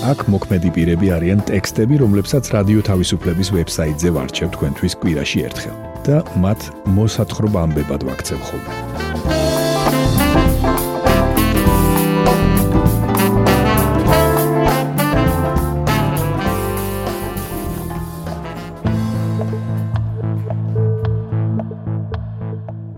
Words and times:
აქ 0.00 0.22
მოქმედი 0.32 0.70
პირები 0.72 1.10
არიან 1.12 1.42
ტექსტები, 1.44 1.98
რომლებსაც 2.00 2.48
რადიო 2.54 2.80
თავისუფლების 2.88 3.48
ვებსაიტზე 3.52 4.08
ვარჩევ 4.16 4.48
თქვენთვის 4.56 4.94
კვირაში 4.96 5.42
ერთხელ 5.44 5.76
და 6.06 6.16
მათ 6.40 6.60
მოსათხრობ 6.96 7.58
ამბებად 7.60 8.06
ვაქცევ 8.08 8.40
ხოლმე. 8.48 8.72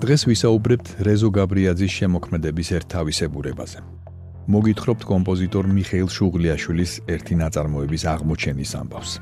დღეს 0.02 0.22
ვისაუბრებთ 0.30 0.86
რეზო 1.02 1.28
გაბრიაძის 1.34 1.92
შემოქმედების 1.98 2.68
ერთავისებურებაზე. 2.78 4.01
მოგითხრობთ 4.50 5.04
კომპოზიტორ 5.06 5.68
მიხეილ 5.70 6.08
შუღლიაშვილის 6.10 6.92
ერთი 7.06 7.34
ნაწარმოების 7.38 8.02
აღმოჩენის 8.10 8.72
ამბავს. 8.74 9.12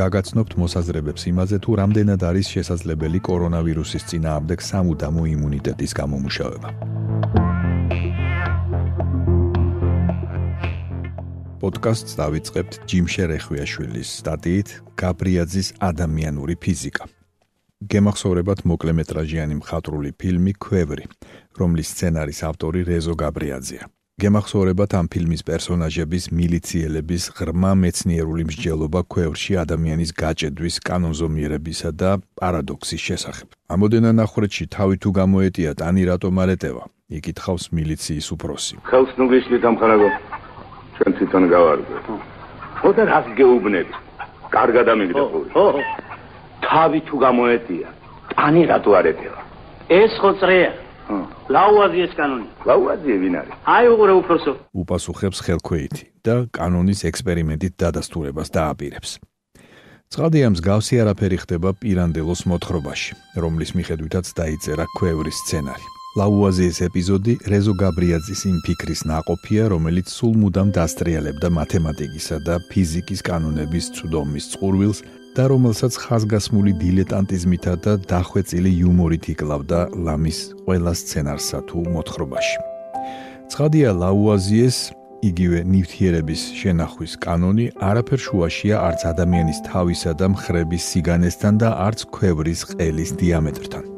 გაგაცნობთ 0.00 0.52
მოსაზრებებს 0.62 1.22
იმაზე, 1.28 1.56
თუ 1.60 1.70
რამდენად 1.80 2.22
არის 2.24 2.46
შესაძლებელი 2.54 3.18
კორონავირუსის 3.28 4.06
წინააღმდეგ 4.08 4.58
სამუდამო 4.64 5.22
იმუნიტეტის 5.36 5.92
გამომუშავება. 6.00 6.68
პოდკასტს 11.60 12.12
დავიწყებთ 12.22 12.72
ჯიმშერ 12.88 13.30
ეხვიაშვილის 13.36 14.08
სტატიით 14.22 14.68
გაბრიაძის 14.96 15.68
ადამიანური 15.90 16.54
ფიზიკა. 16.56 17.04
გემახსოვრებათ 17.92 18.64
მოკლემეტრაჟიანი 18.70 19.54
მხატვრული 19.60 20.10
ფილმი 20.16 20.52
ქვევრი, 20.64 21.04
რომლის 21.58 21.88
სცენარის 21.92 22.40
ავტორი 22.48 22.80
რეზო 22.88 23.14
გაბრიაძეა. 23.14 23.97
გემახსოვრებათ 24.18 24.94
ამ 24.98 25.06
ფილმის 25.14 25.42
პერსონაჟების 25.46 26.24
მილიციელების 26.34 27.24
ღრმა 27.38 27.72
მეცნიერული 27.82 28.44
მსჯელობა 28.48 29.00
ქვევრში 29.14 29.52
ადამიანის 29.62 30.10
გაჭედვის 30.18 30.76
კანონზომიერებისა 30.88 31.90
და 31.94 32.10
პარადოქსის 32.34 33.02
შესახებ. 33.08 33.46
ამოდენა 33.70 34.10
ნახრეთში 34.18 34.64
თავი 34.74 34.96
თუ 34.98 35.10
გამოეტია 35.20 35.70
ტანი 35.78 36.02
რატომ 36.10 36.34
არეტევა? 36.42 36.84
იკითხავს 37.18 37.64
მილიციის 37.78 38.26
უფროსი. 38.34 38.74
ხელს 38.90 39.12
ნუგიშლი 39.22 39.56
დამხარაგო. 39.62 40.08
ჩვენ 40.98 41.10
თვითონ 41.18 41.44
გავარდე. 41.54 41.94
ხოდა 42.82 43.02
რას 43.06 43.26
გეუბნები? 43.38 43.94
კარგად 44.50 44.86
ამიგდა 44.98 45.24
ხოლმე. 45.30 45.50
ხო. 45.54 45.66
თავი 46.66 47.00
თუ 47.06 47.14
გამოეტია 47.26 47.88
ტანი 48.34 48.62
რატო 48.66 48.90
არეტევა? 48.98 49.40
ეს 50.02 50.12
ხო 50.18 50.30
წრეა. 50.42 50.87
ლაუაზიეს 51.48 52.12
კანონი. 52.18 52.48
ლაუაზიე 52.68 53.16
ვინ 53.22 53.34
არის? 53.40 53.54
აი 53.64 53.84
უყურე 53.92 54.14
უფროსო. 54.20 54.52
უპასუხებს 54.82 55.38
ხელქვეითი 55.46 56.04
და 56.26 56.34
კანონის 56.52 57.00
ექსპერიმენტით 57.10 57.74
დადასტურებას 57.80 58.48
დააპირებს. 58.52 59.10
წყადია 60.12 60.48
მსგავსი 60.52 60.94
არაფერი 61.04 61.36
ხდება 61.44 61.70
პირანდელოს 61.80 62.40
მოთხრობაში, 62.48 63.12
რომლის 63.42 63.70
მიხედვითაც 63.76 64.26
დაიწერა 64.40 64.84
ქვევრის 64.96 65.36
სცენარი. 65.44 65.86
ლაუაზიეს 66.18 66.78
ეპიზოდი 66.88 67.32
რეზო 67.52 67.74
გაბრიაძის 67.78 68.40
იმ 68.50 68.56
ფიქრის 68.64 69.00
ناقოფია, 69.10 69.62
რომელიც 69.74 70.08
სულ 70.08 70.34
მუდამ 70.42 70.68
დასტრიალებდა 70.72 71.48
მათემატიკისა 71.52 72.36
და 72.48 72.54
ფიზიკის 72.72 73.20
კანონების 73.28 73.84
წვდომის 73.96 74.44
წყურვილს 74.52 74.98
და 75.36 75.44
რომელსაც 75.52 75.92
ხაზგასმული 76.04 76.72
დილეტანტიზმითა 76.82 77.74
და 77.84 77.92
დახვეწილი 78.10 78.70
იუმორით 78.80 79.24
იკლავდა 79.34 79.80
ლამის 80.06 80.38
ყველა 80.64 80.92
სცენარსა 81.00 81.58
თუ 81.68 81.78
მოთხრობაში. 81.94 82.58
ცხადია 83.50 83.90
ლაუაზიეს 84.02 84.78
იგივე 85.28 85.60
ნივთიერების 85.72 86.42
შენახვის 86.60 87.12
კანონი 87.24 87.66
არაფერ 87.90 88.20
შუაშია 88.26 88.76
არც 88.88 89.00
ადამიანის 89.12 89.58
თავისა 89.66 90.12
და 90.20 90.26
მხრების 90.34 90.82
სიგანესთან 90.92 91.54
და 91.62 91.68
არც 91.86 92.00
ქვევრის 92.14 92.60
ყელის 92.70 93.10
დიამეტრთან. 93.18 93.97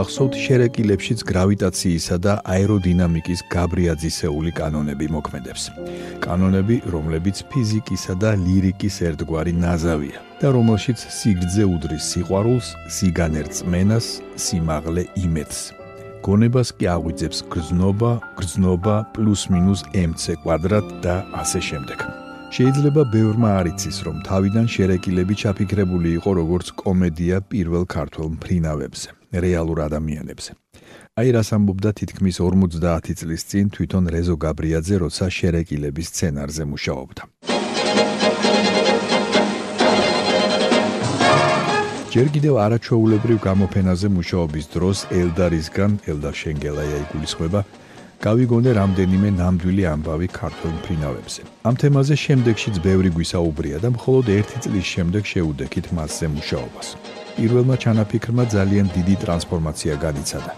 გახსოვთ 0.00 0.36
შერეკილებშიც 0.40 1.22
გრავიტაციისა 1.28 2.16
და 2.24 2.32
აეროდინამიკის 2.48 3.40
გაბრიაძისეული 3.52 4.52
კანონები 4.56 5.06
მოქმედებს. 5.12 5.62
კანონები, 6.24 6.76
რომლებიც 6.94 7.36
ფიზიკისა 7.52 8.14
და 8.22 8.30
ლირიკის 8.40 8.96
ერთგვარი 9.08 9.52
ნაზავია 9.60 10.18
და 10.40 10.48
რომელშიც 10.56 10.98
სიგრძე 11.18 11.64
უდრის 11.74 12.04
სიყვარულს, 12.10 12.66
სიგანერწ 12.96 13.56
მენას, 13.68 14.06
სიმაღლე 14.40 15.04
იმედს. 15.24 15.58
გონებას 16.24 16.68
კი 16.80 16.86
აღვიძებს 16.96 17.38
გრძნობა, 17.52 18.10
გრძნობა 18.40 18.96
+- 19.20 19.84
mc 20.08 20.24
კვადრატ 20.42 20.86
და 21.04 21.14
ასე 21.44 21.60
შემდეგ. 21.68 21.98
შეიძლება 22.56 23.02
ბევრმა 23.12 23.50
არ 23.60 23.66
იცის, 23.72 23.96
რომ 24.06 24.16
თავიდან 24.24 24.66
შერეკილები 24.74 25.34
ჩაფიქრებული 25.44 26.08
იყო 26.18 26.30
როგორც 26.40 26.66
კომედია 26.84 27.36
პირველ 27.52 27.84
ქართულ 27.84 28.26
მფრინავებზე. 28.40 29.19
რეალურ 29.32 29.78
ადამიანებზე. 29.88 30.50
აი 31.20 31.28
რას 31.36 31.50
ამბობდა 31.56 31.90
თითქმის 32.00 32.36
50 32.40 33.14
წლის 33.20 33.42
წინ 33.50 33.66
თვითონ 33.74 34.04
რეზო 34.14 34.36
გაბრიაძე, 34.44 34.94
როცა 35.04 35.24
შერეკილების 35.30 36.06
სცენარზე 36.10 36.64
მუშაობდა. 36.72 37.22
ჯერ 42.10 42.26
კიდევ 42.34 42.54
არაჩვეულებრივ 42.66 43.38
გამოფენაზე 43.38 44.08
მუშაობის 44.10 44.66
დროს 44.74 44.98
ელდარისგან 45.14 45.92
ელდარ 46.10 46.34
შენგელაია 46.42 46.96
იგულისხმება 47.06 47.60
გავიგონე 48.20 48.70
რამდენიმე 48.76 49.28
ნამდვილი 49.38 49.84
ამბავი 49.94 50.28
ქართულ 50.28 50.74
ფრინავებზე. 50.84 51.42
ამ 51.64 51.74
თემაზე 51.80 52.14
შემდეგშიც 52.24 52.76
ბევრი 52.84 53.10
გვისაუბრია 53.16 53.78
და 53.80 53.88
მხოლოდ 53.94 54.26
ერთი 54.38 54.56
წლის 54.64 54.86
შემდეგ 54.94 55.22
შეუდექით 55.32 55.86
მასზე 55.96 56.26
მუშაობას. 56.34 56.88
პირველმა 57.40 57.76
ჩანაფიქრმა 57.80 58.44
ძალიან 58.52 58.86
დიდი 58.96 59.14
ტრანსფორმაცია 59.22 59.94
განიცადა. 60.04 60.52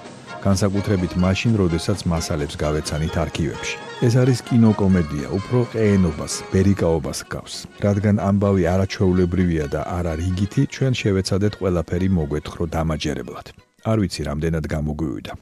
განსაკუთრებით 0.47 1.13
მაშინ, 1.25 1.53
როდესაც 1.63 1.99
მასალებს 2.13 2.55
გავეცანით 2.65 3.15
არქივებში. 3.25 3.77
ეს 4.07 4.15
არის 4.23 4.39
კინოკომედია, 4.51 5.27
უფრო 5.39 5.59
ყეენობას, 5.73 6.33
ბერიკაობას 6.55 7.19
გავს. 7.33 7.55
რადგან 7.87 8.17
ამბავი 8.29 8.63
არაჩვეულებრივია 8.75 9.67
და 9.75 9.81
არა 9.99 10.13
რიგითი, 10.23 10.63
ჩვენ 10.75 10.93
შევეცადეთ 11.01 11.55
ყველაფერი 11.61 12.09
მოგვეთხრო 12.19 12.65
დამაჯერებლად. 12.75 13.47
არ 13.91 13.97
ვიცი 14.03 14.23
რამდენად 14.29 14.65
გამოგვივიდა. 14.75 15.33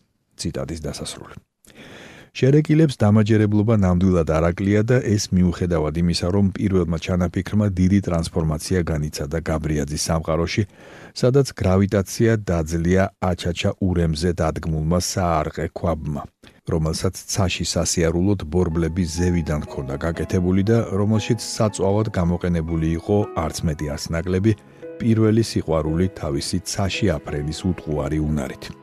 ციტატის 0.41 0.81
დასასრული. 0.85 1.50
შერეკილებს 2.31 2.95
დამაჯერებლობა 3.01 3.75
ნამდვილად 3.83 4.29
არაკლია 4.31 4.83
და 4.87 4.99
ეს 5.03 5.31
მიუხედავად 5.35 5.95
იმისა, 6.03 6.27
რომ 6.31 6.47
პირველმა 6.55 6.99
ჩანაფიქრმა 7.03 7.67
დიდი 7.75 7.99
ტრანსფორმაცია 8.07 8.81
განიცადა 8.91 9.39
გაბრიაძის 9.51 10.03
სამყაროში, 10.09 10.63
სადაც 11.21 11.47
გრავიტაცია 11.61 12.33
დაძლია 12.51 13.03
აჩაჩა 13.31 13.71
ურემზე 13.83 14.31
დადგმულმა 14.41 15.01
საარყე 15.11 15.67
ქვაბმა, 15.75 16.23
რომელსაც 16.71 17.15
ცაში 17.35 17.65
სასიარულოდ 17.75 18.41
ბორბლები 18.47 19.05
ზევიდან 19.17 19.61
ჰქონდა 19.67 19.95
გაკეთებული 20.07 20.63
და 20.71 20.79
რომელშიც 20.95 21.41
საწვავად 21.43 22.15
გამოყენებული 22.15 22.89
იყო 22.99 23.17
არც 23.45 23.57
მეტი 23.67 23.87
არც 23.95 24.05
ნაკლები 24.15 24.53
პირველი 25.03 25.43
სიყვარული 25.51 26.07
თავისი 26.15 26.59
ცაში 26.63 27.07
აფრენის 27.17 27.61
უტყუარი 27.71 28.19
უნარით. 28.23 28.80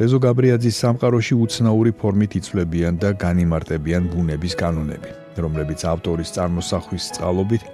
რეზო 0.00 0.18
გაბრიაძის 0.24 0.76
სამყაროში 0.82 1.34
უცნაური 1.36 1.92
ფორმით 2.00 2.36
იცვლებიან 2.40 2.96
და 3.02 3.10
განიმარტებიან 3.24 4.08
ბუნების 4.12 4.54
კანონები, 4.56 5.10
რომლებიც 5.36 5.84
ავტორის 5.84 6.32
წარმოსახვის 6.36 7.08
წყალობით 7.16 7.66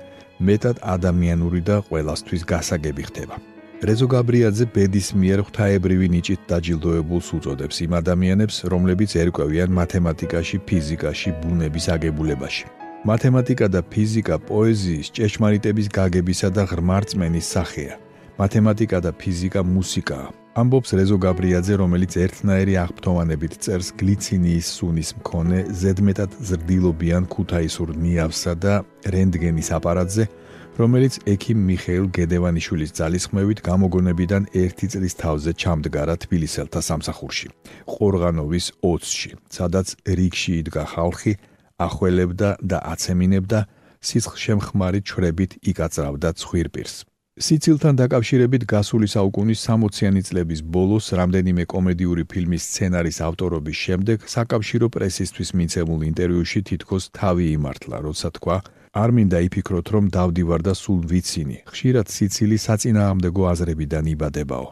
მეტად 0.43 0.83
ადამიანური 0.95 1.61
და 1.63 1.77
ყოველასთვის 1.87 2.43
გასაგები 2.43 3.03
ხდება. 3.11 3.37
რეზო 3.79 4.07
გაბრიაძე 4.11 4.65
ბედის 4.75 5.09
მიერ 5.15 5.41
ღვთაებრივი 5.47 6.07
ნიჭით 6.15 6.41
დაჯილდოებულს 6.51 7.29
უწოდებს 7.39 7.77
იმ 7.87 7.93
ადამიანებს, 8.03 8.57
რომლებიც 8.73 9.11
ერკვევიან 9.23 9.71
მათემატიკაში, 9.71 10.57
ფიზიკაში, 10.67 11.31
ბუნების 11.43 11.87
აგებულებაში. 11.95 12.67
მათემატიკა 13.07 13.67
და 13.71 13.81
ფიზიკა 13.93 14.37
პოეზიის, 14.51 15.07
ჭეშმარიტების 15.15 15.87
გაგებისა 15.95 16.49
და 16.51 16.63
ღრმარწმენის 16.67 17.47
სახეა. 17.55 17.95
მათემატიკა 18.43 18.99
და 19.07 19.11
ფიზიკა 19.15 19.63
მუსიკაა. 19.63 20.29
ამბობს 20.59 20.91
რეზო 20.99 21.17
გაბრიაძე, 21.23 21.75
რომელიც 21.79 22.13
ერთნაირი 22.19 22.75
აღფრთოვანებით 22.83 23.53
წერს 23.63 23.89
გლიცინიის 24.01 24.69
სუნის 24.79 25.11
მქონე 25.21 25.59
ზედმეტად 25.81 26.33
ზრდილობიან 26.49 27.29
ქუთაისურ 27.31 27.93
ნიავსა 27.95 28.55
და 28.59 28.75
რენტგენის 29.15 29.69
აპარატზე, 29.79 30.25
რომელიც 30.81 31.15
ექიმ 31.31 31.61
მიხეილ 31.69 32.07
გედევანიშვილის 32.17 32.95
ძალისხმევით 32.99 33.63
გამოგონებიდან 33.69 34.49
1 34.65 34.91
წლის 34.95 35.15
თავზე 35.23 35.55
ჩამდგარა 35.63 36.15
თბილისელთა 36.27 36.81
სამსახურში, 36.89 37.49
ყორღანოვის 37.95 38.67
20-ში, 38.83 39.31
სადაც 39.55 39.95
რიგში 40.19 40.53
იდგა 40.65 40.85
ხალხი, 40.95 41.33
ახველებდა 41.87 42.51
და 42.67 42.79
აცემინებდა 42.95 43.61
სისხლშემხმარი 44.03 45.01
ჩრებით 45.07 45.63
იკაწრავდა 45.71 46.35
ცხვირპირს. 46.35 46.97
სიცილთან 47.39 47.95
დაკავშირებით 48.01 48.65
გასული 48.67 49.07
საუკუნის 49.07 49.61
60-იანი 49.63 50.23
წლების 50.27 50.61
ბოლოს 50.75 51.13
რამდენიმე 51.15 51.67
კომედიური 51.71 52.25
ფილმის 52.27 52.65
სცენარის 52.67 53.19
ავტორობის 53.29 53.77
შემდეგ 53.87 54.27
საკავშირო 54.27 54.89
პრესისთვის 54.97 55.55
მიცემულ 55.61 56.01
ინტერვიუში 56.11 56.61
თითქოს 56.71 57.05
თავი 57.15 57.47
იმართლა, 57.55 57.97
როცა 58.07 58.29
თქვა: 58.39 58.57
არ 59.03 59.11
მინდა 59.15 59.39
იფიქროთ, 59.47 59.87
რომ 59.95 60.05
დავდივარ 60.19 60.61
და 60.67 60.75
სულ 60.83 61.01
ვიცინი. 61.07 61.59
ხშირად 61.71 62.07
სიცილი 62.11 62.59
საწინააღმდეგო 62.67 63.43
აზრებიდან 63.55 64.05
იბადებაო. 64.19 64.67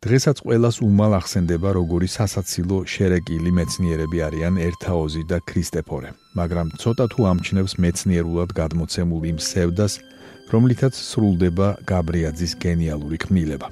დღესაც 0.00 0.36
ყოველას 0.46 0.76
უმალ 0.86 1.12
ახსენდება, 1.20 1.68
როგორი 1.74 2.08
სასაცილო 2.08 2.78
შერეკილი 2.86 3.50
მეცნიერები 3.58 4.18
არიან 4.30 4.54
ერთაოზი 4.68 5.22
და 5.26 5.38
ქრისტეფორე, 5.42 6.10
მაგრამ 6.38 6.66
ცოტა 6.80 7.04
თუ 7.12 7.20
ამჩნევს 7.34 7.72
მეცნიერულად 7.82 8.50
გადმოცემულ 8.60 9.22
იმ 9.34 9.38
სევდას, 9.50 9.94
რომლითაც 10.50 10.94
სრულდება 10.98 11.68
გაბრიაძის 11.86 12.52
გენიალური 12.58 13.18
ქმნილება. 13.22 13.68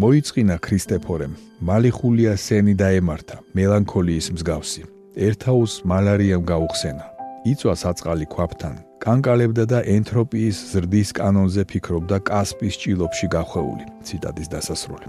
მოიწინა 0.00 0.56
ქრისტეფორემ, 0.64 1.34
მალიხულია 1.68 2.32
სენი 2.38 2.74
დაემართა, 2.80 3.36
მელანქოლიის 3.58 4.26
მსგავსი. 4.36 4.82
ერთაუს 5.28 5.72
მალარიამ 5.90 6.42
გაუხსენა. 6.48 7.04
იწვა 7.52 7.74
საწყალი 7.82 8.26
ქვაფთან, 8.32 8.74
კანკალებდა 9.04 9.64
და 9.72 9.78
ენტროპიის 9.96 10.56
ზრდის 10.72 11.10
კანონზე 11.18 11.62
ფიქრობდა 11.70 12.16
კასპის 12.30 12.74
ჭილოფში 12.80 13.26
გახვეული. 13.36 13.84
ციტატის 14.06 14.48
დასასრული. 14.54 15.08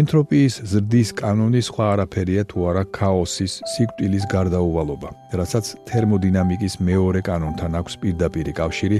ენტროპიის 0.00 0.54
ზრდის 0.70 1.08
კანონი 1.20 1.60
სხვა 1.68 1.84
არაფერია 1.94 2.42
თუ 2.50 2.58
არა 2.70 2.84
ქაოსის, 2.98 3.52
სიკვდილის 3.72 4.24
გარდაუვალობა, 4.34 5.08
რასაც 5.38 5.64
თერმოდინამიკის 5.88 6.74
მეორე 6.88 7.20
კანონთან 7.28 7.72
აქვს 7.80 7.94
პირდაპირი 8.02 8.52
კავშირი 8.60 8.98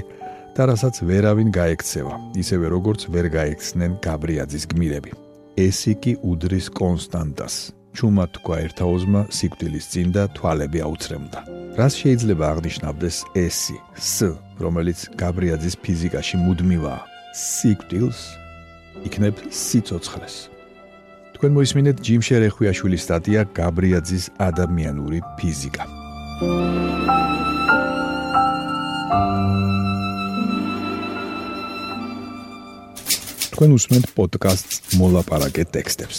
და 0.55 0.69
რასაც 0.71 1.03
ვერავინ 1.03 1.49
გაექცევა, 1.51 2.15
ისევე 2.39 2.71
როგორც 2.71 3.01
ვერ 3.11 3.27
გაექცნენ 3.27 3.99
გაბრიაძის 3.99 4.65
გმირები. 4.71 5.11
ესი 5.59 5.93
კი 5.99 6.13
უდრის 6.23 6.67
კონსტანტას. 6.71 7.55
ჩუმად 7.95 8.29
თქვა 8.39 8.55
ერთაოზმა 8.63 9.21
სიკვდილის 9.35 9.85
წინ 9.91 10.07
და 10.15 10.23
თვალები 10.35 10.79
აუცრემდა. 10.87 11.39
რას 11.75 11.93
შეიძლება 11.99 12.43
აღნიშნავდეს 12.55 13.17
ესი, 13.35 13.77
с, 13.99 14.31
რომელიც 14.59 14.99
გაბრიაძის 15.19 15.75
ფიზიკაში 15.83 16.35
მუდმივაა? 16.39 17.01
სიკვდილს 17.35 18.19
იქნებ 19.07 19.35
სიცოცხლეს. 19.51 20.35
თქვენ 21.35 21.51
მოისმინეთ 21.51 21.97
ჯიმ 21.99 22.21
შერეხვიაშვილის 22.27 23.01
სტატია 23.03 23.41
გაბრიაძის 23.59 24.25
ადამიანური 24.39 25.19
ფიზიკა. 25.35 25.83
თქვენ 33.55 33.71
უსმენთ 33.71 34.07
პოდკასტს 34.19 34.99
მოლაპარაკე 34.99 35.63
ტექსტებს. 35.71 36.17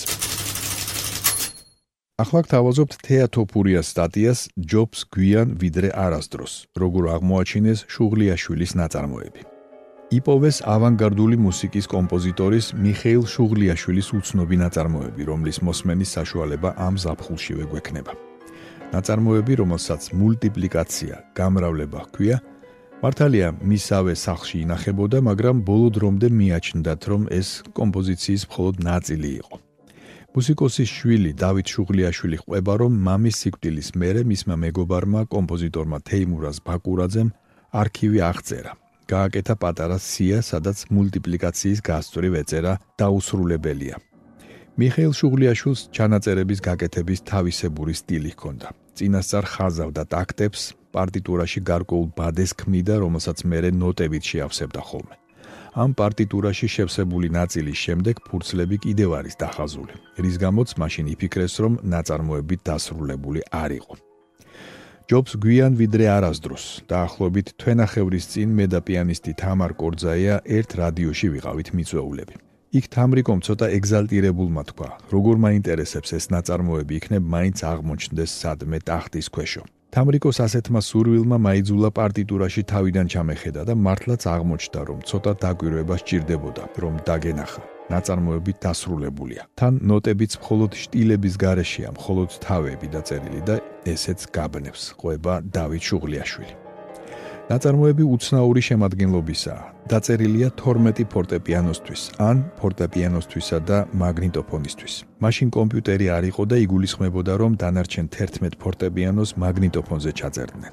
ახლა 2.16 2.40
გთავაზობთ 2.48 2.92
თეატოფურიას 3.04 3.90
სტატიას 3.92 4.40
ჯობს 4.56 5.04
გვიან 5.12 5.48
ვიდრე 5.60 5.92
არასდროს, 5.92 6.52
როგორ 6.80 7.04
აღმოაჩინეს 7.16 7.84
შუღლიაშვილის 7.92 8.72
ნაწარმოები. 8.80 9.42
იპოვეს 10.16 10.56
ავანგარდული 10.64 11.36
მუსიკის 11.36 11.86
კომპოზიტორის 11.92 12.66
მიხეილ 12.72 13.24
შუღლიაშვილის 13.28 14.08
უცნობი 14.16 14.56
ნაწარმოები, 14.64 15.22
რომლის 15.28 15.60
მოსმენის 15.60 16.10
საშუალება 16.16 16.68
ამ 16.80 16.94
ზაფხულშივე 17.04 17.64
გვექნება. 17.68 18.12
ნაწარმოები, 18.96 19.52
რომელსაც 19.60 20.02
მულტიპლიკაცია, 20.16 21.14
გამრავლება 21.36 21.98
ჰქვია, 22.06 22.36
მართალია 22.96 23.50
მისავე 23.60 24.14
სახში 24.16 24.62
ინახებოდა, 24.64 25.20
მაგრამ 25.20 25.58
ბოლო 25.68 25.88
დრომდე 25.96 26.28
მიაჩნდათ, 26.32 27.00
რომ 27.12 27.22
ეს 27.28 27.48
კომპოზიციის 27.76 28.42
მხოლოდ 28.48 28.76
ნაწილი 28.88 29.30
იყო. 29.40 29.56
მუსიკოსის 30.36 30.90
შვილი 30.96 31.30
დავით 31.36 31.66
შუღლიაშვილი 31.74 32.38
ყვება, 32.44 32.72
რომ 32.80 32.92
მამის 33.06 33.36
სიკვდილის 33.42 33.88
მერე 34.00 34.22
მისმა 34.30 34.56
მეგობარმა 34.64 35.20
კომპოზიტორმა 35.34 35.98
თეიმურაზ 36.08 36.56
ბაკურაძემ 36.68 37.28
არქივი 37.80 38.20
აღწერა. 38.30 38.72
გააკეთა 39.12 39.54
პატარა 39.62 39.98
სია, 40.00 40.38
სადაც 40.40 40.78
მულტიპლიკაციის 40.96 41.80
გასწვრივ 41.88 42.32
ეწერა 42.42 42.72
დაუსრულებელია. 43.00 43.96
მიხეილ 44.80 45.12
შუღლიაშვილს 45.20 45.80
ჩანაწერების 45.96 46.60
გაკეთების 46.68 47.20
თავისებური 47.30 47.94
სტილი 48.00 48.30
ჰქონდა. 48.36 48.68
წინასწარ 48.96 49.44
ხაზავდა 49.52 50.02
ტაქტებს, 50.12 50.60
პარტიტურაში 50.96 51.60
გარკვეულ 51.70 52.08
ბადეს 52.18 52.50
ქმნიდა, 52.60 52.94
რომელსაც 53.04 53.38
მეરે 53.50 53.70
ნოტებით 53.82 54.24
შეავსებდა 54.30 54.80
ხოლმე. 54.88 55.16
ამ 55.76 55.92
პარტიტურაში 55.92 56.66
შევსებული 56.72 57.28
ნაწილის 57.36 57.78
შემდეგ 57.84 58.16
ფურცლები 58.26 58.76
კიდევ 58.84 59.10
არის 59.20 59.34
დახაზული, 59.42 59.94
რის 60.24 60.36
გამოც 60.40 60.68
მაშინ 60.80 61.06
იფიქრეს, 61.14 61.54
რომ 61.60 61.72
ნაწარმოები 61.92 62.56
დასრულებული 62.64 63.40
არ 63.52 63.70
იყო. 63.80 63.94
ჯობს 65.06 65.32
გვიან 65.42 65.72
ვიდრე 65.78 66.06
არასდროს, 66.16 66.64
დაახლოებით 66.90 67.52
თვენახევრის 67.60 68.24
წინ 68.32 68.48
მე 68.58 68.66
და 68.72 68.80
პიანისტი 68.88 69.32
თამარ 69.42 69.72
კორძაია 69.78 70.34
ერთ 70.58 70.70
რადიოში 70.80 71.28
ვიყავით 71.36 71.68
მიწვეულები. 71.76 72.34
იქ 72.78 72.84
თამრიკომ 72.96 73.38
ცოტა 73.46 73.66
ეგზალტირებულმა 73.78 74.62
თქვა, 74.72 74.88
როგორ 75.14 75.36
მაინტერესებს 75.46 76.10
ეს 76.18 76.24
ნაწარმოები 76.34 76.92
იქნებ 76.98 77.22
მაინც 77.36 77.58
აღმოჩნდეს 77.70 78.30
სადმე 78.42 78.78
ტახტის 78.88 79.28
ქვეშო. 79.30 79.62
თამრიკოს 79.96 80.38
ასეთმა 80.44 80.80
სურვილმა 80.84 81.36
მაიძულა 81.40 81.88
პარტიტურაში 81.98 82.62
თავიდან 82.68 83.06
ჩამეხედა 83.12 83.62
და 83.68 83.74
მართლაც 83.86 84.22
აღმოჩნდა, 84.28 84.80
რომ 84.88 84.98
ცოტა 85.08 85.32
დაგვირვება 85.44 85.96
სჭირდებოდა, 86.02 86.64
რომ 86.82 86.94
დაგენახა. 87.08 87.62
ნაწარმოები 87.94 88.52
დასრულებულია. 88.64 89.42
თან 89.56 89.74
ნოტებიც 89.88 90.32
მხოლოდ 90.42 90.70
შტილების 90.82 91.34
გარეშეა, 91.44 91.88
მხოლოდ 91.96 92.30
თავები 92.44 92.86
დაწერილი 92.92 93.40
და 93.48 93.56
ესეც 93.88 94.20
გაბნევს. 94.36 94.82
ყვება 95.00 95.34
დავით 95.56 95.82
შუღლიაშვილი. 95.88 96.65
ნაწარმოები 97.46 98.02
უცნაური 98.02 98.62
შემადგენლობისაა. 98.68 99.62
დაწერილია 99.90 100.48
12 100.58 101.04
ფორტეპიანოსთვის, 101.12 102.02
ან 102.18 102.36
ფორტეპიანოსთვისა 102.58 103.58
და 103.68 103.78
მაგნიტოფონისთვის. 104.02 104.94
მაშინ 105.22 105.48
კომპიუტერი 105.56 106.06
არ 106.16 106.24
იყო 106.30 106.42
და 106.50 106.56
იგულისხმებოდა, 106.66 107.32
რომ 107.42 107.52
დანარჩენ 107.62 108.06
11 108.10 108.58
ფორტეპიანოს 108.62 109.30
მაგნიტოფონზე 109.38 110.10
ჩაწერდნენ. 110.20 110.72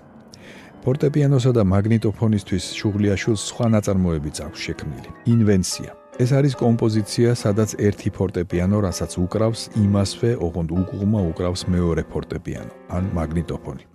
ფორტეპიანოსა 0.84 1.52
და 1.58 1.64
მაგნიტოფონისთვის 1.74 2.66
შუღლიაშვილს 2.80 3.42
სხვა 3.50 3.66
ნაწარმოებიც 3.76 4.38
აქვს 4.46 4.60
შექმნილი. 4.66 5.10
ინვენცია. 5.34 5.92
ეს 6.24 6.30
არის 6.38 6.54
კომპოზიცია, 6.64 7.30
სადაც 7.34 7.70
ერთი 7.88 8.10
ფორტეპიანო, 8.18 8.78
რასაც 8.86 9.12
უკრავს, 9.26 9.62
იმასვე, 9.86 10.30
ოღონდ 10.46 10.70
უგუღმა 10.80 11.22
უკრავს 11.32 11.62
მეორე 11.74 12.04
ფორტეპიანო, 12.12 12.74
ან 12.90 13.04
მაგნიტოფონი. 13.18 13.93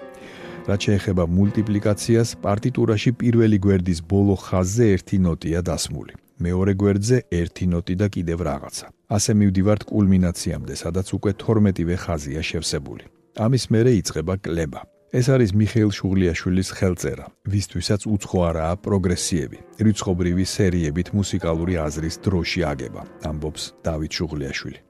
რაც 0.68 0.80
შეეხება 0.88 1.24
მულტიპლიკაციას, 1.38 2.28
პარტიტურაში 2.44 3.10
პირველი 3.20 3.58
გვერდის 3.64 4.00
ბოლო 4.04 4.34
ხაზზე 4.36 4.84
ერთი 4.94 5.16
ნოტია 5.26 5.60
დასმული. 5.64 6.12
მეორე 6.44 6.72
გვერდზე 6.80 7.16
ერთი 7.40 7.64
ნოტი 7.72 7.94
და 8.00 8.06
კიდევ 8.14 8.38
რაღაცა. 8.48 8.86
ასე 9.16 9.32
მივდივართ 9.40 9.82
კულმინაციამდე, 9.90 10.74
სადაც 10.82 11.06
უკვე 11.16 11.32
12-ვე 11.42 11.96
ხაზია 12.04 12.42
შევსებული. 12.50 13.04
ამის 13.44 13.64
მერე 13.72 13.92
იწყება 14.00 14.34
კლება. 14.44 14.80
ეს 15.08 15.26
არის 15.32 15.50
მიხეილ 15.56 15.90
შუღლიაშვილის 15.98 16.68
ხელწერა, 16.78 17.26
ვისთვისაც 17.48 18.00
უცხო 18.14 18.38
არაა 18.48 18.74
პროგრესიები, 18.84 19.58
რიცხობრივი 19.86 20.44
სერიებით 20.44 21.08
მუსიკალური 21.16 21.74
აზრის 21.80 22.16
დროში 22.24 22.60
აგება, 22.72 23.02
ამბობს 23.24 23.62
დავით 23.88 24.12
შუღლიაშვილი. 24.18 24.80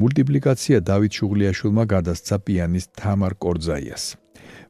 მულტიპლიკაცია 0.00 0.76
დავით 0.80 1.12
შუღლიაშვილმა 1.18 1.84
გადასცა 1.94 2.36
პიანისტ 2.46 2.90
თამარ 2.98 3.32
კორძაიას. 3.44 4.04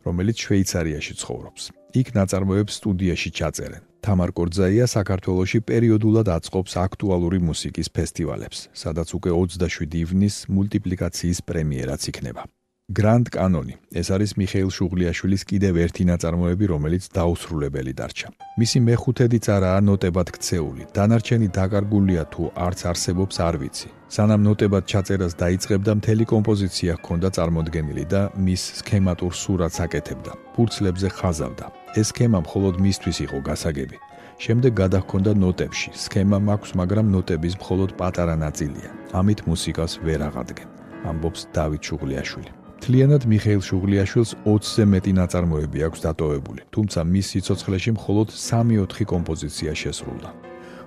რომელიც 0.07 0.37
შვეიცარიაში 0.45 1.15
ცხოვრობს. 1.21 1.63
იქ 2.01 2.09
ნაწარმოებს 2.19 2.73
სტუდიაში 2.81 3.31
ჩაწერენ. 3.39 3.83
თამარ 4.05 4.31
კორძაია 4.37 4.87
საქართველოში 4.91 5.59
პერიოდულად 5.69 6.29
აწყობს 6.37 6.73
აქტუალური 6.87 7.39
მუსიკის 7.49 7.89
ფესტივალებს, 7.97 8.59
სადაც 8.77 9.09
უკვე 9.17 9.31
27 9.33 9.97
ივნის 10.05 10.37
მულტიპლიკაციის 10.51 11.39
პრემიერაც 11.49 12.03
იქნება. 12.13 12.45
Grand 12.93 13.25
Canoni. 13.33 13.75
ეს 13.97 14.11
არის 14.13 14.37
მიხეილ 14.37 14.69
შუღლიაშვილის 14.77 15.43
კიდევ 15.49 15.75
ერთი 15.85 16.05
ნაწარმოები, 16.05 16.65
რომელიც 16.69 17.05
დაუსრულებელი 17.17 17.93
დარჩა. 17.97 18.29
მისი 18.61 18.79
მეხუთედიც 18.89 19.45
არაა 19.57 19.81
ნოტებად 19.89 20.29
ქცეული. 20.37 20.83
დანარჩენი 20.93 21.49
დაკარგულია 21.49 22.23
თუ 22.33 22.43
არც 22.67 22.81
არსებობს 22.91 23.37
არ 23.41 23.55
ვიცი. 23.61 23.89
სანამ 24.17 24.41
ნოტებად 24.49 24.85
ჩაწერას 24.85 25.33
დაიწყებდა, 25.43 25.93
მთელი 26.01 26.25
კომპოზიცია 26.33 26.93
ჰქონდა 27.01 27.29
წარმოდგენილი 27.37 28.05
და 28.05 28.21
მის 28.45 28.63
სქემატურ 28.81 29.33
სურათს 29.43 29.79
აკეთებდა. 29.85 30.33
ფურცლებზე 30.55 31.09
ხაზავდა. 31.19 31.67
ეს 31.97 32.07
სქემა 32.13 32.39
მხოლოდ 32.45 32.75
მისთვის 32.85 33.17
იყო 33.27 33.39
გასაგები. 33.49 33.97
შემდეგ 34.45 34.73
გადაჰქონდა 34.83 35.33
ნოტებში. 35.45 35.89
სქემა 36.05 36.37
მაქვს, 36.49 36.71
მაგრამ 36.81 37.07
ნოტების 37.15 37.55
მხოლოდ 37.61 37.91
პატარა 38.01 38.37
ნაწილია. 38.45 38.91
ამით 39.19 39.41
მუსიკას 39.49 39.93
ვერ 40.05 40.21
აღადგენ. 40.29 40.69
ამბობს 41.09 41.41
დავით 41.57 41.83
შუღლიაშვილი. 41.89 42.64
თლიანად 42.83 43.23
მიხეილ 43.31 43.63
შუღლიაშვილს 43.63 44.31
20-ზე 44.45 44.85
მეტი 44.93 45.13
ნაწარმოები 45.21 45.79
აქვს 45.87 46.01
დატოვებული, 46.05 46.61
თუმცა 46.75 47.01
მის 47.07 47.27
სიცოცხლეში 47.35 47.91
მხოლოდ 47.99 48.29
3-4 48.35 49.07
კომპოზიცია 49.13 49.73
შესრულდა. 49.83 50.29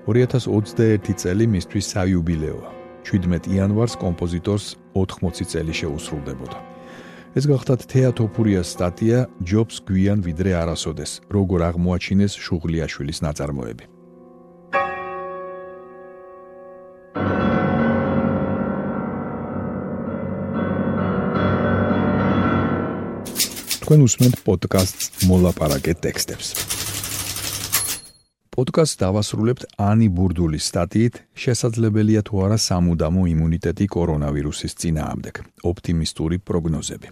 2021 0.08 1.16
წელი 1.22 1.46
მისთვის 1.54 1.86
საიუბილეოა. 1.94 2.70
17 3.08 3.48
იანვარს 3.56 3.96
კომპოზიტორს 4.04 4.66
80 4.96 5.48
წელი 5.48 5.74
შეუსრულდებოდა. 5.80 6.58
ეს 7.38 7.46
გახლავთ 7.46 7.84
თეატოფურიას 7.92 8.70
სტატია 8.74 9.20
ჯობს 9.50 9.76
გვიან 9.88 10.24
ვიდრე 10.26 10.52
არასოდეს 10.62 11.12
როგორ 11.36 11.60
აღმოაჩინეს 11.70 12.34
შუღლიაშვილის 12.46 13.20
ნაწარმოები 13.26 13.86
თქვენ 23.88 24.02
უსმენთ 24.04 24.36
პოდკასტს 24.44 25.06
მოლაპარაკე 25.32 25.94
ტექსტებს. 26.04 26.48
პოდკასტს 28.52 29.00
დავასრულებთ 29.00 29.64
ანი 29.80 30.08
ბურდულის 30.12 30.68
სტატიით 30.68 31.16
შესაძლებელია 31.44 32.22
თუ 32.28 32.36
არა 32.48 32.58
სამუდამო 32.68 33.24
იმუნიტეტი 33.32 33.86
კორონავირუსის 33.96 34.76
წინააღმდეგ. 34.84 35.36
ოპტიმისტური 35.72 36.38
პროგნოზები. 36.44 37.08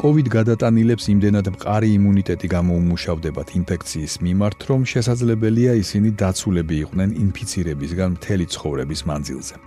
COVID 0.00 0.26
გადატანილებს 0.32 1.04
იმდენად 1.12 1.46
მყარი 1.52 1.88
იმუნიტეტი 2.00 2.48
გამოუმუშავდებათ 2.56 3.48
ინფექციის 3.60 4.14
მიმართ, 4.24 4.58
რომ 4.70 4.80
შესაძლებელია 4.96 5.72
ისინი 5.84 6.16
დაცულები 6.24 6.74
იყვნენ 6.88 7.10
ინფიცირებისგან 7.20 8.10
მთელი 8.16 8.46
ცხოვრების 8.48 9.00
მანძილზე. 9.12 9.65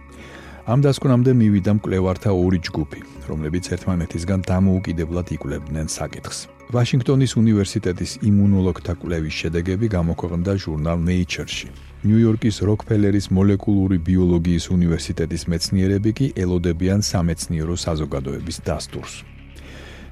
ამ 0.70 0.84
დასკვნამდე 0.86 1.32
მივიდა 1.34 1.72
მკვლევართა 1.80 2.30
ორი 2.30 2.60
ჯგუფი, 2.62 3.00
რომლებიც 3.26 3.66
ერთმანეთისგან 3.74 4.40
დამოუკიდებლად 4.46 5.28
იკვლევდნენ 5.36 5.88
საკითხს. 5.90 6.40
ვაშინგტონის 6.70 7.32
უნივერსიტეტის 7.42 8.12
იმუნოლოგთა 8.30 8.94
კვლევის 9.02 9.36
შედეგები 9.42 9.88
გამოქვეყნდა 9.98 10.54
ჟურნალ 10.62 11.00
Nature-ში. 11.10 11.70
ნიუ-იორკის 12.06 12.58
როკფელერის 12.70 13.26
მოლეკულური 13.34 13.98
ბიოლოგიის 14.10 14.66
უნივერსიტეტის 14.78 15.44
მეცნიერები 15.50 16.12
კი 16.18 16.26
ელოდებიან 16.44 17.02
სამეცნიერო 17.02 17.76
საზოგადოების 17.86 18.58
დასტურს. 18.70 19.14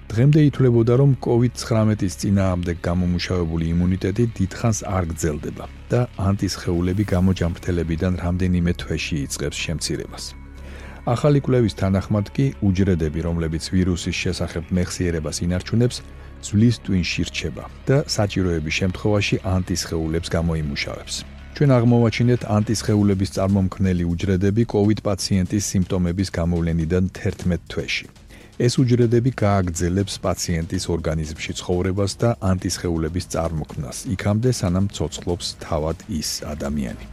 დღემდე 0.09 0.39
ითვლებოდა, 0.49 0.93
რომ 0.97 1.11
COVID-19-ის 1.21 2.13
წინააღმდეგ 2.21 2.77
გამომუშავებული 2.87 3.65
იმუნიტეტი 3.75 4.23
დიდხანს 4.37 4.79
არ 4.89 5.03
გრძელდება 5.11 5.65
და 5.91 5.99
ანტისხეულები 6.17 7.03
გამოჯამრთელებიდან 7.13 8.13
რამდენიმე 8.25 8.71
თვეში 8.81 9.15
იწყებს 9.27 9.57
შემცირებას. 9.67 10.46
ახალი 11.07 11.39
კვლევის 11.39 11.77
თანახმად 11.79 12.29
კი 12.35 12.45
უჯრედები, 12.67 13.19
რომლებიც 13.23 13.63
ვირუსის 13.71 14.17
შესახებ 14.27 14.71
მეხსიერებას 14.75 15.39
ინარჩუნებს, 15.45 16.01
ძვლის 16.43 16.75
ტვინში 16.83 17.23
რჩება 17.31 17.63
და 17.87 17.97
საჭიროების 18.11 18.77
შემთხვევაში 18.79 19.35
ანტისხეულებს 19.55 20.27
გამოიმუშავებს. 20.35 21.15
ჩვენ 21.55 21.69
აღმოვაჩინეთ 21.77 22.41
ანტისხეულების 22.57 23.33
წარმომქმნელი 23.39 24.03
უჯრედები 24.13 24.63
COVID 24.73 24.99
პაციენტის 25.07 25.63
სიმპტომების 25.71 26.29
გამოვლენიდან 26.37 27.03
11 27.15 27.63
თვეში. 27.71 28.05
ეს 28.57 28.73
უჯრედები 28.81 29.31
გააგრძელებს 29.37 30.15
პაციენტის 30.17 30.85
ორგანიზმში 30.89 31.53
ცხოვრებას 31.59 32.13
და 32.21 32.29
ანტისხეულების 32.41 33.25
წარმოქმნას, 33.33 33.97
იქამდე 34.13 34.51
სანამ 34.59 34.87
ცოცხლობს 34.97 35.47
თავად 35.61 35.97
ის 36.09 36.29
ადამიანი. 36.53 37.05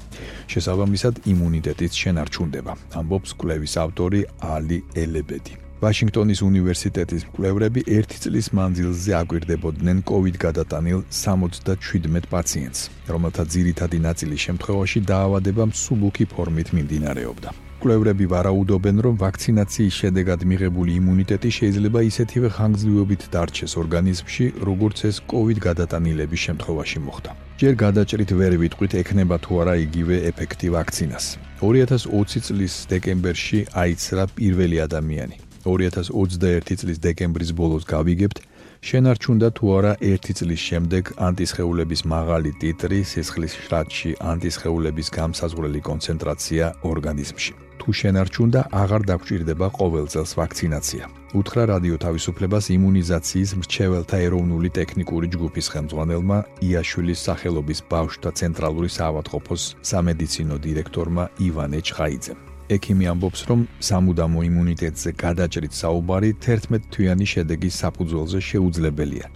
შესაბამისად, 0.49 1.21
იმუნიტეტიც 1.29 1.93
შენარჩუნდება, 2.01 2.73
ამბობს 2.97 3.31
კვლევის 3.37 3.75
ავტორი 3.85 4.21
ალი 4.41 4.79
ელებედი. 4.97 5.55
ვაშინგტონის 5.85 6.41
უნივერსიტეტის 6.49 7.23
მკვლევრები 7.29 7.81
ერთი 7.93 8.19
წლის 8.25 8.47
მანძილზე 8.57 9.13
აკვირდებოდნენ 9.21 9.99
COVID 10.09 10.37
გადატანილ 10.41 11.05
77 11.13 12.25
პაციენტს, 12.33 12.81
რომელთა 13.13 13.43
ძირითადი 13.53 13.99
ნაწილი 14.09 14.37
შემთხვევაში 14.47 14.99
დაავადება 15.13 15.63
მსუბუქი 15.75 16.25
ფორმით 16.33 16.69
მიმდინარეობდა. 16.73 17.64
კვლევრები 17.85 18.25
ვარაუდობენ, 18.33 18.97
რომ 19.05 19.15
ვაქცინაციის 19.21 19.95
შედეგად 20.01 20.41
მიღებული 20.49 20.93
იმუნიტეტი 21.01 21.51
შეიძლება 21.59 22.01
ისეთივე 22.09 22.49
ხანგრძლივობით 22.57 23.23
დარჩეს 23.35 23.73
ორგანიზმში, 23.83 24.45
როგორც 24.69 24.99
ეს 25.09 25.17
COVID 25.29 25.59
გადატანილების 25.69 26.41
შემთხვევაში 26.47 26.99
მოხდა. 27.05 27.31
ჯერ 27.61 27.75
გადაჭრით 27.85 28.31
ვერ 28.41 28.53
ვიტყვით, 28.63 28.93
ექნება 29.05 29.37
თუ 29.45 29.53
არა 29.61 29.75
იგივე 29.85 30.17
ეფექტი 30.31 30.69
ვაქცინას. 30.73 31.25
2020 31.61 32.41
წლის 32.49 32.75
დეკემბერში 32.89 33.61
აიცრა 33.83 34.25
პირველი 34.33 34.77
ადამიანი. 34.89 35.37
2021 35.69 36.77
წლის 36.81 36.99
დეკემბრის 37.05 37.51
ბოლოს 37.53 37.85
გავიგებთ, 37.85 38.39
შენარჩუნდა 38.85 39.49
თუ 39.57 39.65
არა 39.77 39.93
ერთი 40.13 40.33
წლის 40.39 40.61
შემდეგ 40.69 41.05
ანტისხეულების 41.29 42.01
მაღალი 42.15 42.51
ტიტრი 42.61 43.01
სისხლის 43.13 43.55
შრატში 43.65 44.11
ანტისხეულების 44.33 45.09
გამსაზღვრელი 45.19 45.81
კონცენტრაცია 45.89 46.65
ორგანიზმში. 46.93 47.64
თუ 47.81 47.89
შენარჩუნდა, 48.01 48.61
აღარ 48.83 49.03
დაგჭირდება 49.11 49.67
ყოველ 49.79 50.07
წელს 50.13 50.33
ვაქცინაცია. 50.39 51.05
უთხრა 51.39 51.63
რადიო 51.73 51.97
თავისუფლებას 52.05 52.65
იმუნიზაციის 52.77 53.51
მრჩეველთა 53.61 54.17
ეროვნული 54.27 54.69
ტექნიკური 54.79 55.27
ჯგუფის 55.35 55.67
ხელმძღვანელმა 55.75 56.39
იაშვილის 56.69 57.21
სახელობის 57.29 57.81
ბავშვთა 57.93 58.31
ცენტრალური 58.41 58.89
საავადმყოფოს 58.99 59.63
სამედიცინო 59.91 60.57
დირექტორმა 60.67 61.25
ივანე 61.49 61.81
ჩხაიძემ. 61.89 62.39
ექიმი 62.77 63.05
ამბობს, 63.13 63.41
რომ 63.49 63.61
სამუდამო 63.89 64.41
იმუნიტეტზე 64.51 65.11
გადაჭრით 65.25 65.73
საუბარი 65.83 66.31
11 66.41 66.83
თვიანი 66.93 67.27
შედეგის 67.35 67.75
საფუძველზე 67.83 68.39
შეუძლებელია. 68.51 69.27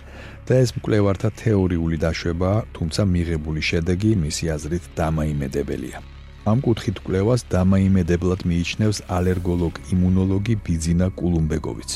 და 0.49 0.65
ეს 0.65 0.71
მკვლევართა 0.77 1.29
თეორიული 1.43 1.97
დაშვებაა, 2.01 2.59
თუმცა 2.77 3.03
მიღებული 3.15 3.61
შედეგი 3.71 4.11
მისი 4.25 4.45
აზრით 4.57 4.85
დამაიმედებელია. 4.97 5.99
ამ 6.53 6.59
კუთხით 6.67 6.99
კვლევას 7.07 7.41
დამაიმედებლად 7.55 8.41
მიიჩნევს 8.51 8.99
ალერგოლოგ 9.19 9.75
იმუნოლოგი 9.95 10.55
ბიძინა 10.67 11.07
კულუმბეგოვიც. 11.21 11.91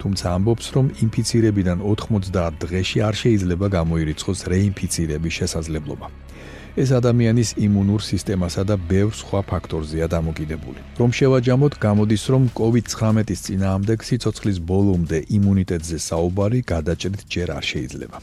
თუმცა 0.00 0.26
ამბობს, 0.36 0.66
რომ 0.76 0.86
ინფიცირებიდან 1.04 1.78
90 1.82 2.54
დღეში 2.62 2.98
არ 3.08 3.14
შეიძლება 3.22 3.66
გამოირიცხოს 3.76 4.40
რეინფიცირების 4.52 5.36
შესაძლებლობა. 5.40 6.06
ეს 6.78 6.90
ადამიანის 6.94 7.50
იმუნურ 7.66 8.00
სისტემასა 8.06 8.62
და 8.70 8.74
ბევრ 8.90 9.12
სხვა 9.20 9.40
ფაქტორზეა 9.50 10.06
დამოკიდებული. 10.14 10.80
რომ 11.00 11.10
შევაჯამოთ, 11.18 11.72
გამოდის, 11.86 12.24
რომ 12.32 12.42
COVID-19-ის 12.60 13.40
წინააღმდეგ 13.46 13.98
სიცოცხლის 14.08 14.58
ბოლომდე 14.70 15.18
იმუნიტეტზე 15.38 15.98
საუბარი 16.08 16.60
გადაჭრით 16.72 17.20
ჯერ 17.34 17.48
არ 17.58 17.64
შეიძლება. 17.72 18.18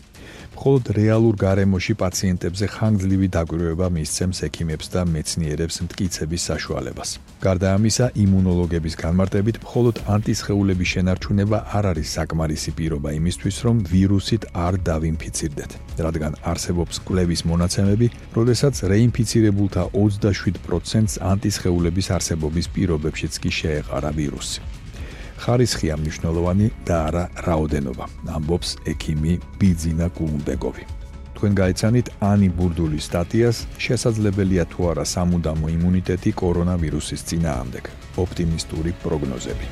მხოლოდ 0.55 0.89
რეალურ 0.95 1.35
გარემოში 1.35 1.93
პაციენტებზე 1.99 2.65
ხანგრძლივი 2.75 3.27
დაკვირვება 3.35 3.87
მისცემს 3.95 4.39
ექიმებს 4.47 4.87
და 4.93 5.01
მეცნიერებს 5.13 5.75
მტკიცების 5.85 6.45
საშუალებას. 6.49 7.09
გარდა 7.45 7.67
ამისა, 7.77 8.05
იმუნოლოგების 8.23 8.95
განმარტებით, 9.03 9.55
მხოლოდ 9.65 9.95
ანტისხეულების 10.15 10.91
შენარჩუნება 10.93 11.57
არ 11.77 11.85
არის 11.91 12.07
საკმარისი 12.17 12.71
პირობა 12.77 13.09
იმისთვის, 13.19 13.55
რომ 13.65 13.75
ვირუსით 13.91 14.43
არ 14.65 14.73
დავინფიცირდეთ, 14.89 15.71
რადგან 16.05 16.33
არსებობს 16.51 16.95
კვლევის 17.07 17.41
მონაცემები, 17.51 18.07
როდესაც 18.37 18.75
რეინფიცირებულთა 18.95 19.83
27%-ს 19.91 21.21
ანტისხეულების 21.31 22.07
არსებობის 22.15 22.65
პირობებშიც 22.75 23.33
კი 23.43 23.51
შეეყარა 23.59 24.11
ვირუსი. 24.17 24.74
ხარისხია 25.41 25.95
მნიშვნელოვანი 25.99 26.67
და 26.87 26.95
არა 27.07 27.23
რაოდენობა, 27.47 28.05
ამბობს 28.35 28.69
ექიმი 28.91 29.33
ბიძინა 29.59 30.07
კულუნბეგოვი. 30.17 30.83
თქვენ 31.35 31.51
გაიცანით 31.59 32.07
ანი 32.23 32.47
ბურდულის 32.57 33.07
სტატიას 33.09 33.57
შესაძლებელია 33.85 34.63
თუ 34.71 34.79
არა 34.91 35.05
სამუდამო 35.13 35.67
იმუნიტეტი 35.77 36.31
კორონავირუსის 36.41 37.21
წინააღმდეგ. 37.27 37.83
ოპტიმისტური 38.23 38.91
პროგნოზები. 39.03 39.67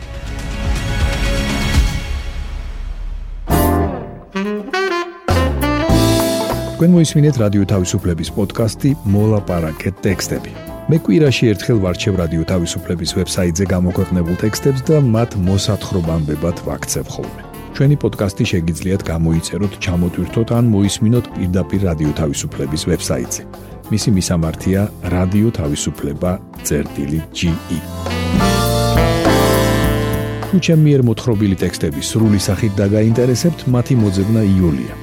თქვენ 6.75 6.91
მოისმინეთ 6.99 7.35
რადიო 7.39 7.63
თავისუფლების 7.71 8.29
პოდკასტი 8.35 8.89
მოლაპარაკე 9.07 9.89
ტექსტები. 10.03 10.72
მე 10.91 10.97
კვირაში 10.99 11.47
ერთხელ 11.47 11.77
ვარჩევ 11.79 12.17
რადიო 12.19 12.43
თავისუფლების 12.43 13.11
ვებსაიტზე 13.15 13.65
გამოქვეყნებულ 13.71 14.35
ტექსტებს 14.41 14.81
და 14.83 14.97
მათ 14.99 15.31
მოსათხრობამდებად 15.47 16.55
ვაქცევ 16.67 17.05
ხოლმე. 17.07 17.41
ჩვენი 17.71 17.95
პოდკასტი 18.03 18.43
შეგიძლიათ 18.51 19.01
გამოიწეროთ, 19.07 19.73
ჩამოტვირთოთ 19.79 20.49
ან 20.59 20.65
მოისმინოთ 20.75 21.25
პირდაპირ 21.35 21.81
რადიო 21.87 22.11
თავისუფლების 22.19 22.81
ვებსაიტზე. 22.89 23.41
მისი 23.91 24.09
მისამართია 24.17 24.81
თავისუფლება.ge. 25.59 27.19
თუ 30.51 30.57
ჩემი 30.59 30.83
მიერ 30.85 31.01
მოთხრობილი 31.07 31.55
ტექსტები 31.63 32.01
სრული 32.03 32.39
სახით 32.43 32.71
დაგაინტერესებთ, 32.77 33.59
მათი 33.73 33.95
მოძებნა 34.03 34.41
იულია. 34.43 35.02